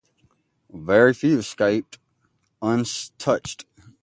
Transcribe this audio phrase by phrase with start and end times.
[0.73, 1.99] Very few escaped
[2.59, 3.65] unscathed.